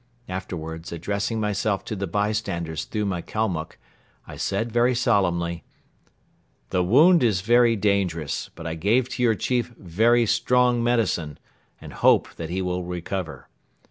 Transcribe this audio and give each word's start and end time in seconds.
Afterwards, 0.27 0.91
addressing 0.91 1.39
myself 1.39 1.85
to 1.85 1.95
the 1.95 2.07
bystanders 2.07 2.85
through 2.85 3.05
my 3.05 3.21
Kalmuck, 3.21 3.77
I 4.25 4.35
said 4.35 4.71
very 4.71 4.95
solemnly: 4.95 5.63
"The 6.71 6.83
wound 6.83 7.21
is 7.21 7.41
very 7.41 7.75
dangerous 7.75 8.49
but 8.55 8.65
I 8.65 8.73
gave 8.73 9.09
to 9.09 9.21
your 9.21 9.35
Chief 9.35 9.67
very 9.77 10.25
strong 10.25 10.83
medicine 10.83 11.37
and 11.79 11.93
hope 11.93 12.33
that 12.37 12.49
he 12.49 12.63
will 12.63 12.83
recover. 12.83 13.47